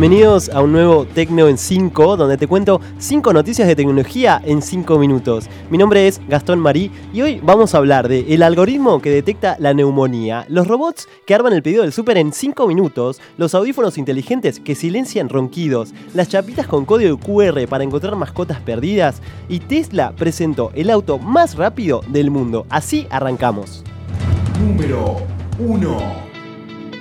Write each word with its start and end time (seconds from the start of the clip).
Bienvenidos 0.00 0.48
a 0.48 0.62
un 0.62 0.72
nuevo 0.72 1.04
Tecno 1.04 1.46
en 1.46 1.58
5, 1.58 2.16
donde 2.16 2.38
te 2.38 2.46
cuento 2.46 2.80
5 2.96 3.34
noticias 3.34 3.68
de 3.68 3.76
tecnología 3.76 4.40
en 4.46 4.62
5 4.62 4.98
minutos. 4.98 5.44
Mi 5.68 5.76
nombre 5.76 6.08
es 6.08 6.22
Gastón 6.26 6.58
Marí 6.58 6.90
y 7.12 7.20
hoy 7.20 7.38
vamos 7.42 7.74
a 7.74 7.76
hablar 7.76 8.08
de 8.08 8.32
el 8.32 8.42
algoritmo 8.42 9.02
que 9.02 9.10
detecta 9.10 9.56
la 9.58 9.74
neumonía, 9.74 10.46
los 10.48 10.66
robots 10.66 11.06
que 11.26 11.34
arman 11.34 11.52
el 11.52 11.62
pedido 11.62 11.82
del 11.82 11.92
súper 11.92 12.16
en 12.16 12.32
5 12.32 12.66
minutos, 12.66 13.20
los 13.36 13.54
audífonos 13.54 13.98
inteligentes 13.98 14.58
que 14.58 14.74
silencian 14.74 15.28
ronquidos, 15.28 15.92
las 16.14 16.30
chapitas 16.30 16.66
con 16.66 16.86
código 16.86 17.18
QR 17.18 17.68
para 17.68 17.84
encontrar 17.84 18.16
mascotas 18.16 18.58
perdidas 18.60 19.20
y 19.50 19.60
Tesla 19.60 20.14
presentó 20.16 20.70
el 20.74 20.88
auto 20.88 21.18
más 21.18 21.56
rápido 21.56 22.00
del 22.08 22.30
mundo. 22.30 22.64
Así 22.70 23.06
arrancamos. 23.10 23.84
Número 24.58 25.18
1. 25.58 26.29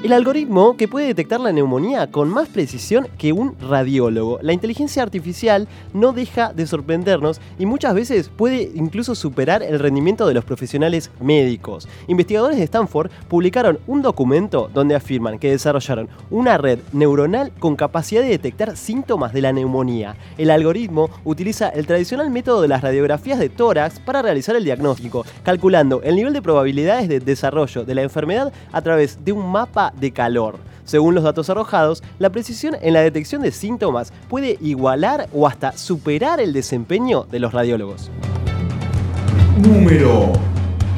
El 0.02 0.13
algoritmo 0.13 0.77
que 0.77 0.88
puede 0.88 1.08
detectar 1.08 1.41
la 1.41 1.52
neumonía 1.52 2.09
con 2.09 2.30
más 2.30 2.48
precisión 2.48 3.09
que 3.17 3.34
un 3.34 3.59
radiólogo. 3.59 4.39
La 4.41 4.53
inteligencia 4.53 5.03
artificial 5.03 5.67
no 5.94 6.13
deja 6.13 6.53
de 6.53 6.66
sorprendernos 6.67 7.41
y 7.59 7.66
muchas 7.66 7.94
veces 7.94 8.30
puede 8.30 8.72
incluso 8.75 9.13
superar 9.13 9.62
el 9.62 9.77
rendimiento 9.77 10.25
de 10.25 10.34
los 10.34 10.45
profesionales 10.45 11.12
médicos. 11.20 11.89
Investigadores 12.08 12.58
de 12.58 12.63
Stanford 12.63 13.12
publicaron 13.27 13.77
un 13.88 14.02
documento 14.02 14.72
donde 14.73 14.95
afirman 14.95 15.38
que 15.38 15.52
desarrollaron 15.52 16.08
una 16.31 16.58
red 16.58 16.80
neuronal 16.94 17.52
con 17.59 17.75
capacidad 17.75 18.22
de 18.22 18.30
detectar 18.30 18.77
síntomas 18.77 19.34
de 19.34 19.41
la 19.41 19.52
neumonía. 19.52 20.16
El 20.38 20.50
algoritmo 20.50 21.09
utiliza 21.25 21.67
el 21.67 21.86
tradicional 21.86 22.30
método 22.30 22.61
de 22.61 22.70
las 22.70 22.81
radiografías 22.81 23.38
de 23.38 23.50
tórax 23.50 24.00
para 24.00 24.22
realizar 24.22 24.56
el 24.56 24.63
diagnóstico, 24.63 25.25
calculando 25.44 26.02
el 26.03 26.16
nivel 26.16 26.31
de 26.31 26.41
probabilidades 26.41 27.09
de 27.09 27.19
desarrollo 27.19 27.84
de 27.84 27.95
la 27.95 28.03
enfermedad 28.03 28.53
a 28.72 28.81
través 28.81 29.25
de 29.25 29.34
un 29.34 29.52
mapa 29.52 29.88
de 29.99 30.11
calor. 30.11 30.57
Según 30.85 31.15
los 31.15 31.23
datos 31.23 31.49
arrojados, 31.49 32.03
la 32.17 32.31
precisión 32.31 32.75
en 32.81 32.93
la 32.93 33.01
detección 33.01 33.41
de 33.41 33.51
síntomas 33.51 34.11
puede 34.27 34.57
igualar 34.61 35.29
o 35.33 35.47
hasta 35.47 35.77
superar 35.77 36.39
el 36.39 36.51
desempeño 36.51 37.25
de 37.29 37.39
los 37.39 37.53
radiólogos. 37.53 38.09
Número 39.57 40.33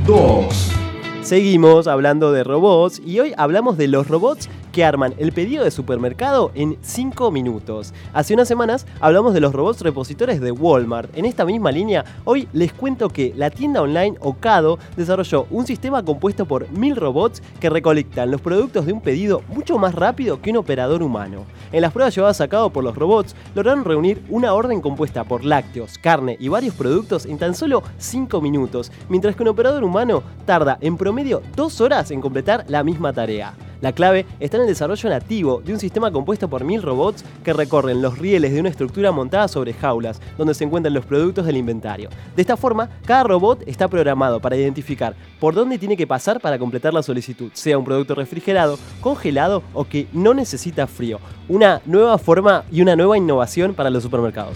2. 0.05 0.80
Seguimos 1.21 1.85
hablando 1.85 2.31
de 2.31 2.43
robots 2.43 2.99
y 3.05 3.19
hoy 3.19 3.33
hablamos 3.37 3.77
de 3.77 3.87
los 3.87 4.07
robots 4.07 4.49
que 4.71 4.83
arman 4.83 5.13
el 5.17 5.33
pedido 5.33 5.63
de 5.63 5.71
supermercado 5.71 6.51
en 6.55 6.77
5 6.81 7.29
minutos. 7.29 7.93
Hace 8.13 8.33
unas 8.33 8.47
semanas 8.47 8.87
hablamos 8.99 9.33
de 9.33 9.39
los 9.39 9.53
robots 9.53 9.81
repositores 9.81 10.41
de 10.41 10.51
Walmart. 10.51 11.15
En 11.15 11.25
esta 11.25 11.45
misma 11.45 11.71
línea, 11.71 12.05
hoy 12.23 12.47
les 12.53 12.73
cuento 12.73 13.09
que 13.09 13.33
la 13.35 13.49
tienda 13.49 13.81
online 13.81 14.15
Ocado 14.19 14.79
desarrolló 14.95 15.45
un 15.51 15.67
sistema 15.67 16.03
compuesto 16.03 16.45
por 16.45 16.69
mil 16.71 16.95
robots 16.95 17.43
que 17.59 17.69
recolectan 17.69 18.31
los 18.31 18.41
productos 18.41 18.85
de 18.85 18.93
un 18.93 19.01
pedido 19.01 19.43
mucho 19.49 19.77
más 19.77 19.93
rápido 19.93 20.41
que 20.41 20.49
un 20.49 20.57
operador 20.57 21.03
humano. 21.03 21.45
En 21.71 21.81
las 21.81 21.91
pruebas 21.91 22.15
llevadas 22.15 22.41
a 22.41 22.47
cabo 22.47 22.71
por 22.71 22.83
los 22.83 22.95
robots, 22.95 23.35
lograron 23.55 23.85
reunir 23.85 24.23
una 24.29 24.53
orden 24.53 24.81
compuesta 24.81 25.23
por 25.23 25.45
lácteos, 25.45 25.97
carne 25.97 26.37
y 26.39 26.47
varios 26.47 26.75
productos 26.75 27.25
en 27.25 27.37
tan 27.37 27.55
solo 27.55 27.83
5 27.97 28.41
minutos, 28.41 28.91
mientras 29.09 29.35
que 29.35 29.43
un 29.43 29.49
operador 29.49 29.83
humano 29.83 30.23
tarda 30.45 30.77
en 30.81 30.97
promedio 31.11 31.41
2 31.57 31.81
horas 31.81 32.09
en 32.11 32.21
completar 32.21 32.63
la 32.69 32.85
misma 32.85 33.11
tarea. 33.11 33.53
La 33.81 33.91
clave 33.91 34.25
está 34.39 34.55
en 34.55 34.61
el 34.61 34.69
desarrollo 34.69 35.09
nativo 35.09 35.61
de 35.61 35.73
un 35.73 35.79
sistema 35.79 36.09
compuesto 36.09 36.47
por 36.47 36.63
mil 36.63 36.81
robots 36.81 37.25
que 37.43 37.51
recorren 37.51 38.01
los 38.01 38.17
rieles 38.17 38.53
de 38.53 38.61
una 38.61 38.69
estructura 38.69 39.11
montada 39.11 39.49
sobre 39.49 39.73
jaulas, 39.73 40.21
donde 40.37 40.53
se 40.53 40.63
encuentran 40.63 40.93
los 40.93 41.03
productos 41.03 41.45
del 41.45 41.57
inventario. 41.57 42.07
De 42.33 42.41
esta 42.43 42.55
forma, 42.55 42.89
cada 43.03 43.23
robot 43.23 43.61
está 43.67 43.89
programado 43.89 44.39
para 44.39 44.55
identificar 44.55 45.13
por 45.37 45.53
dónde 45.53 45.77
tiene 45.77 45.97
que 45.97 46.07
pasar 46.07 46.39
para 46.39 46.57
completar 46.57 46.93
la 46.93 47.03
solicitud, 47.03 47.51
sea 47.51 47.77
un 47.77 47.83
producto 47.83 48.15
refrigerado, 48.15 48.79
congelado 49.01 49.63
o 49.73 49.83
que 49.83 50.07
no 50.13 50.33
necesita 50.33 50.87
frío. 50.87 51.19
Una 51.49 51.81
nueva 51.85 52.17
forma 52.19 52.63
y 52.71 52.81
una 52.81 52.95
nueva 52.95 53.17
innovación 53.17 53.73
para 53.73 53.89
los 53.89 54.01
supermercados. 54.01 54.55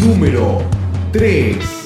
Número 0.00 0.62
3 1.10 1.81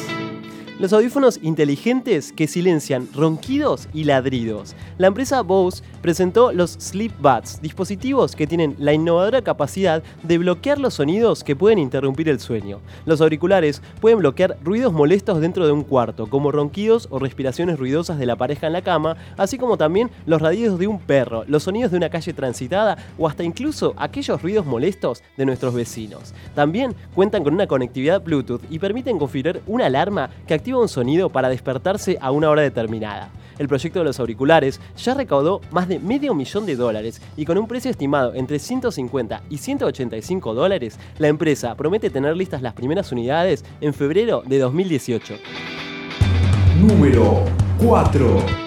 los 0.78 0.92
audífonos 0.92 1.38
inteligentes 1.42 2.32
que 2.32 2.47
silencian 2.47 3.09
ronquidos 3.14 3.88
y 3.94 4.04
ladridos. 4.04 4.75
La 4.98 5.06
empresa 5.06 5.41
Bose 5.41 5.82
presentó 6.03 6.53
los 6.53 6.72
Sleep 6.72 7.12
Buds, 7.19 7.62
dispositivos 7.62 8.37
que 8.37 8.47
tienen 8.47 8.76
la 8.78 8.92
innovadora 8.92 9.41
capacidad 9.42 10.03
de 10.22 10.38
bloquear 10.38 10.78
los 10.78 10.94
sonidos 10.94 11.44
que 11.44 11.56
pueden 11.56 11.78
interrumpir 11.78 12.28
el 12.28 12.41
sueño. 12.41 12.81
Los 13.06 13.22
auriculares 13.22 13.81
pueden 14.00 14.19
bloquear 14.19 14.59
ruidos 14.62 14.92
molestos 14.92 15.41
dentro 15.41 15.65
de 15.65 15.72
un 15.72 15.82
cuarto, 15.82 16.26
como 16.26 16.53
ronquidos 16.53 17.09
o 17.10 17.19
respiraciones 17.19 17.78
ruidosas 17.78 18.19
de 18.19 18.26
la 18.26 18.36
pareja 18.36 18.66
en 18.66 18.75
la 18.75 18.82
cama, 18.82 19.16
así 19.38 19.56
como 19.56 19.78
también 19.78 20.10
los 20.26 20.42
radios 20.42 20.78
de 20.78 20.86
un 20.86 20.98
perro, 20.98 21.44
los 21.47 21.62
sonidos 21.62 21.91
de 21.91 21.97
una 21.97 22.10
calle 22.10 22.34
transitada 22.34 22.98
o 23.16 23.26
hasta 23.26 23.44
incluso 23.44 23.94
aquellos 23.97 24.42
ruidos 24.42 24.66
molestos 24.66 25.22
de 25.38 25.47
nuestros 25.47 25.72
vecinos. 25.72 26.34
También 26.54 26.94
cuentan 27.15 27.44
con 27.44 27.54
una 27.54 27.66
conectividad 27.66 28.22
Bluetooth 28.22 28.62
y 28.69 28.78
permiten 28.78 29.19
configurar 29.19 29.62
una 29.66 29.86
alarma 29.86 30.28
que 30.47 30.66
activa 30.66 30.81
un 30.81 30.88
sonido 30.88 31.31
para 31.31 31.49
despertarse 31.49 32.19
a 32.21 32.32
una 32.32 32.50
hora 32.50 32.62
determinada. 32.62 33.31
El 33.56 33.69
proyecto 33.69 34.00
de 34.00 34.04
los 34.04 34.19
auriculares 34.19 34.81
ya 34.97 35.15
recaudó 35.15 35.60
más 35.71 35.87
de 35.87 36.00
medio 36.00 36.34
millón 36.34 36.66
de 36.66 36.75
dólares 36.75 37.22
y 37.37 37.44
con 37.44 37.56
un 37.56 37.69
precio 37.69 37.88
estimado 37.88 38.34
entre 38.34 38.59
150 38.59 39.43
y 39.49 39.59
185 39.59 40.54
dólares, 40.54 40.99
la 41.19 41.28
empresa 41.28 41.77
promete 41.77 42.10
tener 42.10 42.37
listas 42.37 42.62
las 42.62 42.75
primeras 42.75 43.12
unidades 43.12 43.65
en 43.81 43.94
febrero 43.94 44.43
de 44.44 44.59
2018. 44.59 45.34
Número 46.81 47.44
4 47.78 48.66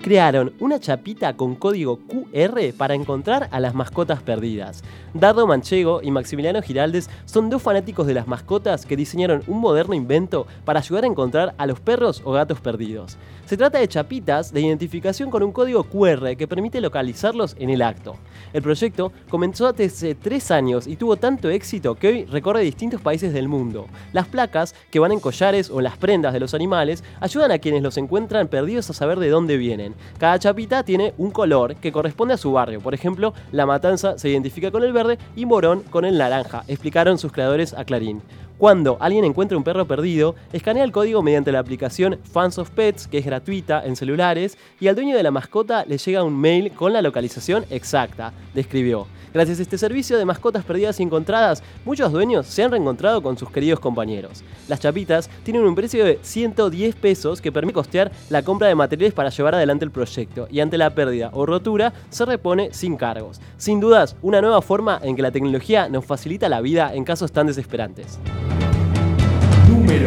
crearon 0.00 0.49
una 0.60 0.78
chapita 0.78 1.36
con 1.36 1.56
código 1.56 1.98
QR 2.06 2.74
para 2.76 2.94
encontrar 2.94 3.48
a 3.50 3.60
las 3.60 3.74
mascotas 3.74 4.22
perdidas. 4.22 4.84
Dardo 5.14 5.46
Manchego 5.46 6.00
y 6.02 6.10
Maximiliano 6.10 6.62
Giraldes 6.62 7.10
son 7.24 7.50
dos 7.50 7.62
fanáticos 7.62 8.06
de 8.06 8.14
las 8.14 8.28
mascotas 8.28 8.86
que 8.86 8.96
diseñaron 8.96 9.42
un 9.46 9.58
moderno 9.58 9.94
invento 9.94 10.46
para 10.64 10.80
ayudar 10.80 11.04
a 11.04 11.08
encontrar 11.08 11.54
a 11.56 11.66
los 11.66 11.80
perros 11.80 12.22
o 12.24 12.32
gatos 12.32 12.60
perdidos. 12.60 13.16
Se 13.46 13.56
trata 13.56 13.78
de 13.78 13.88
chapitas 13.88 14.52
de 14.52 14.60
identificación 14.60 15.28
con 15.28 15.42
un 15.42 15.50
código 15.50 15.82
QR 15.82 16.36
que 16.36 16.46
permite 16.46 16.80
localizarlos 16.80 17.56
en 17.58 17.70
el 17.70 17.82
acto. 17.82 18.16
El 18.52 18.62
proyecto 18.62 19.12
comenzó 19.28 19.66
hace 19.66 20.14
tres 20.14 20.52
años 20.52 20.86
y 20.86 20.94
tuvo 20.94 21.16
tanto 21.16 21.50
éxito 21.50 21.96
que 21.96 22.08
hoy 22.08 22.24
recorre 22.26 22.60
distintos 22.60 23.00
países 23.00 23.32
del 23.32 23.48
mundo. 23.48 23.88
Las 24.12 24.28
placas, 24.28 24.76
que 24.90 25.00
van 25.00 25.10
en 25.10 25.18
collares 25.18 25.70
o 25.70 25.78
en 25.78 25.84
las 25.84 25.96
prendas 25.96 26.32
de 26.32 26.38
los 26.38 26.54
animales, 26.54 27.02
ayudan 27.20 27.50
a 27.50 27.58
quienes 27.58 27.82
los 27.82 27.96
encuentran 27.96 28.46
perdidos 28.46 28.88
a 28.90 28.92
saber 28.92 29.18
de 29.18 29.30
dónde 29.30 29.56
vienen. 29.56 29.94
Cada 30.18 30.38
chapita 30.50 30.82
tiene 30.82 31.14
un 31.16 31.30
color 31.30 31.76
que 31.76 31.92
corresponde 31.92 32.34
a 32.34 32.36
su 32.36 32.50
barrio. 32.50 32.80
Por 32.80 32.92
ejemplo, 32.92 33.34
La 33.52 33.66
Matanza 33.66 34.18
se 34.18 34.30
identifica 34.30 34.72
con 34.72 34.82
el 34.82 34.92
verde 34.92 35.16
y 35.36 35.46
Morón 35.46 35.84
con 35.90 36.04
el 36.04 36.18
naranja, 36.18 36.64
explicaron 36.66 37.18
sus 37.18 37.30
creadores 37.30 37.72
a 37.72 37.84
Clarín. 37.84 38.20
Cuando 38.60 38.98
alguien 39.00 39.24
encuentra 39.24 39.56
un 39.56 39.64
perro 39.64 39.86
perdido, 39.86 40.34
escanea 40.52 40.84
el 40.84 40.92
código 40.92 41.22
mediante 41.22 41.50
la 41.50 41.60
aplicación 41.60 42.18
Fans 42.30 42.58
of 42.58 42.68
Pets, 42.68 43.06
que 43.06 43.16
es 43.16 43.24
gratuita 43.24 43.82
en 43.86 43.96
celulares, 43.96 44.58
y 44.78 44.88
al 44.88 44.94
dueño 44.94 45.16
de 45.16 45.22
la 45.22 45.30
mascota 45.30 45.86
le 45.86 45.96
llega 45.96 46.22
un 46.22 46.38
mail 46.38 46.70
con 46.72 46.92
la 46.92 47.00
localización 47.00 47.64
exacta, 47.70 48.34
describió. 48.52 49.06
Gracias 49.32 49.60
a 49.60 49.62
este 49.62 49.78
servicio 49.78 50.18
de 50.18 50.26
mascotas 50.26 50.64
perdidas 50.64 51.00
y 51.00 51.04
encontradas, 51.04 51.62
muchos 51.86 52.12
dueños 52.12 52.46
se 52.48 52.62
han 52.62 52.70
reencontrado 52.70 53.22
con 53.22 53.38
sus 53.38 53.50
queridos 53.50 53.80
compañeros. 53.80 54.44
Las 54.68 54.80
chapitas 54.80 55.30
tienen 55.42 55.62
un 55.62 55.74
precio 55.74 56.04
de 56.04 56.18
110 56.20 56.96
pesos 56.96 57.40
que 57.40 57.52
permite 57.52 57.74
costear 57.74 58.12
la 58.28 58.42
compra 58.42 58.68
de 58.68 58.74
materiales 58.74 59.14
para 59.14 59.30
llevar 59.30 59.54
adelante 59.54 59.86
el 59.86 59.90
proyecto 59.90 60.48
y 60.50 60.60
ante 60.60 60.76
la 60.76 60.94
pérdida 60.94 61.30
o 61.32 61.46
rotura 61.46 61.94
se 62.10 62.26
repone 62.26 62.74
sin 62.74 62.96
cargos. 62.96 63.40
Sin 63.56 63.80
dudas, 63.80 64.16
una 64.20 64.42
nueva 64.42 64.60
forma 64.60 65.00
en 65.02 65.16
que 65.16 65.22
la 65.22 65.30
tecnología 65.30 65.88
nos 65.88 66.04
facilita 66.04 66.50
la 66.50 66.60
vida 66.60 66.92
en 66.92 67.04
casos 67.04 67.32
tan 67.32 67.46
desesperantes. 67.46 68.18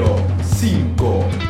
Número 0.04 0.18
5 0.44 1.44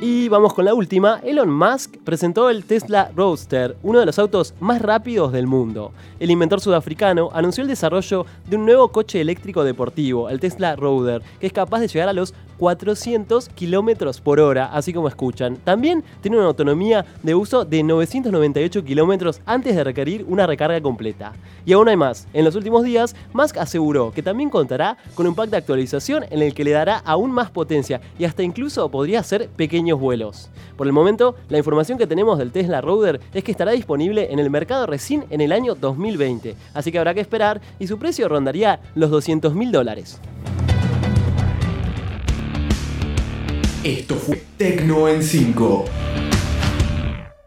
y 0.00 0.28
vamos 0.28 0.54
con 0.54 0.64
la 0.64 0.72
última. 0.72 1.20
Elon 1.22 1.52
Musk 1.52 1.98
presentó 2.04 2.48
el 2.48 2.64
Tesla 2.64 3.10
Roadster, 3.14 3.76
uno 3.82 4.00
de 4.00 4.06
los 4.06 4.18
autos 4.18 4.54
más 4.58 4.80
rápidos 4.80 5.30
del 5.32 5.46
mundo. 5.46 5.92
El 6.18 6.30
inventor 6.30 6.60
sudafricano 6.60 7.28
anunció 7.34 7.62
el 7.62 7.68
desarrollo 7.68 8.24
de 8.48 8.56
un 8.56 8.64
nuevo 8.64 8.88
coche 8.92 9.20
eléctrico 9.20 9.62
deportivo, 9.62 10.30
el 10.30 10.40
Tesla 10.40 10.74
Roadster, 10.74 11.22
que 11.38 11.46
es 11.46 11.52
capaz 11.52 11.80
de 11.80 11.88
llegar 11.88 12.08
a 12.08 12.14
los 12.14 12.32
400 12.60 13.48
kilómetros 13.48 14.20
por 14.20 14.38
hora, 14.38 14.66
así 14.66 14.92
como 14.92 15.08
escuchan. 15.08 15.56
También 15.64 16.04
tiene 16.20 16.36
una 16.36 16.46
autonomía 16.46 17.06
de 17.22 17.34
uso 17.34 17.64
de 17.64 17.82
998 17.82 18.84
kilómetros 18.84 19.40
antes 19.46 19.74
de 19.74 19.82
requerir 19.82 20.26
una 20.28 20.46
recarga 20.46 20.78
completa. 20.82 21.32
Y 21.64 21.72
aún 21.72 21.88
hay 21.88 21.96
más. 21.96 22.28
En 22.34 22.44
los 22.44 22.56
últimos 22.56 22.84
días, 22.84 23.16
Musk 23.32 23.56
aseguró 23.56 24.12
que 24.12 24.22
también 24.22 24.50
contará 24.50 24.98
con 25.14 25.26
un 25.26 25.34
pack 25.34 25.48
de 25.48 25.56
actualización 25.56 26.24
en 26.28 26.42
el 26.42 26.52
que 26.52 26.64
le 26.64 26.72
dará 26.72 26.98
aún 26.98 27.32
más 27.32 27.50
potencia 27.50 28.02
y 28.18 28.26
hasta 28.26 28.42
incluso 28.42 28.90
podría 28.90 29.20
hacer 29.20 29.48
pequeños 29.48 29.98
vuelos. 29.98 30.50
Por 30.76 30.86
el 30.86 30.92
momento, 30.92 31.36
la 31.48 31.56
información 31.56 31.96
que 31.96 32.06
tenemos 32.06 32.38
del 32.38 32.52
Tesla 32.52 32.82
Roadster 32.82 33.22
es 33.32 33.42
que 33.42 33.52
estará 33.52 33.72
disponible 33.72 34.30
en 34.30 34.38
el 34.38 34.50
mercado 34.50 34.86
recién 34.86 35.24
en 35.30 35.40
el 35.40 35.52
año 35.52 35.74
2020, 35.74 36.56
así 36.74 36.92
que 36.92 36.98
habrá 36.98 37.14
que 37.14 37.20
esperar 37.20 37.62
y 37.78 37.86
su 37.86 37.98
precio 37.98 38.28
rondaría 38.28 38.80
los 38.94 39.10
200 39.10 39.54
mil 39.54 39.72
dólares. 39.72 40.20
Esto 43.84 44.16
fue 44.16 44.42
Tecno 44.58 45.08
en 45.08 45.22
5. 45.22 46.09